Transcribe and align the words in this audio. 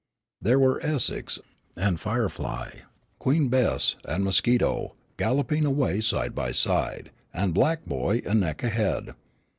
There 0.41 0.57
were 0.57 0.81
Essex 0.83 1.37
and 1.75 1.99
Firefly, 1.99 2.71
Queen 3.19 3.49
Bess 3.49 3.97
and 4.03 4.23
Mosquito, 4.23 4.95
galloping 5.17 5.63
away 5.63 6.01
side 6.01 6.33
by 6.33 6.53
side, 6.53 7.11
and 7.31 7.53
Black 7.53 7.85
Boy 7.85 8.23
a 8.25 8.33
neck 8.33 8.63
ahead. 8.63 9.13